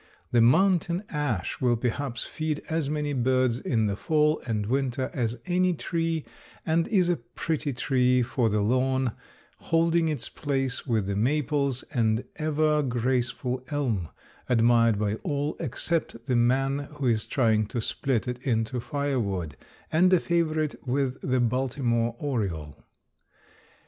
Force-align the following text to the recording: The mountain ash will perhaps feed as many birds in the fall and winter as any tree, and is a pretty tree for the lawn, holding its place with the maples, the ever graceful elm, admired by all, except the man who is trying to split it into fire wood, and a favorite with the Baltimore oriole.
The 0.31 0.41
mountain 0.41 1.03
ash 1.09 1.61
will 1.61 1.77
perhaps 1.77 2.23
feed 2.23 2.63
as 2.67 2.89
many 2.89 3.13
birds 3.13 3.59
in 3.59 3.85
the 3.85 3.95
fall 3.95 4.41
and 4.47 4.65
winter 4.65 5.11
as 5.13 5.37
any 5.45 5.75
tree, 5.75 6.25
and 6.65 6.87
is 6.87 7.07
a 7.09 7.17
pretty 7.17 7.71
tree 7.71 8.23
for 8.23 8.49
the 8.49 8.61
lawn, 8.61 9.11
holding 9.57 10.07
its 10.09 10.27
place 10.27 10.87
with 10.87 11.05
the 11.05 11.15
maples, 11.15 11.83
the 11.93 12.25
ever 12.37 12.81
graceful 12.81 13.63
elm, 13.69 14.09
admired 14.49 14.97
by 14.97 15.17
all, 15.17 15.55
except 15.59 16.25
the 16.25 16.35
man 16.35 16.87
who 16.93 17.05
is 17.05 17.27
trying 17.27 17.67
to 17.67 17.79
split 17.79 18.27
it 18.27 18.39
into 18.41 18.79
fire 18.79 19.19
wood, 19.19 19.55
and 19.91 20.11
a 20.13 20.19
favorite 20.19 20.79
with 20.87 21.21
the 21.21 21.39
Baltimore 21.39 22.15
oriole. 22.17 22.83